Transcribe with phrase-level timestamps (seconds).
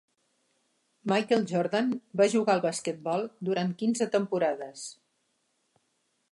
[1.11, 1.91] Michael Jordan
[2.21, 4.87] va jugar al basquetbol durant quinze temporades.